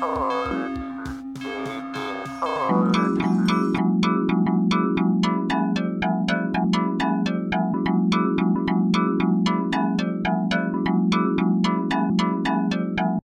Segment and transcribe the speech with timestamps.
[0.00, 0.27] Oh.